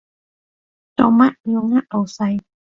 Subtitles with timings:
[0.95, 2.39] 做乜要呃老細？